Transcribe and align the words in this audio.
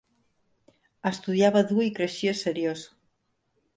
Estudiava 1.09 1.63
dur 1.73 1.85
i 1.91 1.93
creixia 1.99 2.35
seriós. 2.43 2.87